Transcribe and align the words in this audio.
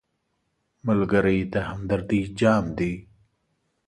ملګری 0.87 1.39
د 1.53 1.55
همدردۍ 1.69 2.21
جام 2.39 2.65
دی 2.77 2.93